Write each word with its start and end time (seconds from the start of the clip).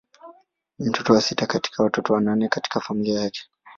Ni 0.79 0.89
mtoto 0.89 1.13
wa 1.13 1.21
sita 1.21 1.45
kati 1.47 1.71
ya 1.79 1.83
watoto 1.83 2.19
nane 2.19 2.47
katika 2.49 2.79
familia 2.79 3.19
yake. 3.21 3.41